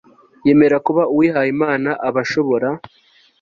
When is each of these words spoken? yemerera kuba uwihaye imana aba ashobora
yemerera 0.45 0.77
kuba 0.87 1.01
uwihaye 1.13 1.49
imana 1.55 1.89
aba 2.07 2.19
ashobora 2.25 2.67